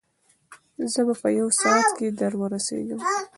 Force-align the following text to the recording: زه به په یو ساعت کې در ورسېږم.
زه 0.91 1.01
به 1.07 1.13
په 1.21 1.29
یو 1.39 1.49
ساعت 1.61 1.87
کې 1.97 2.07
در 2.19 2.33
ورسېږم. 2.39 2.99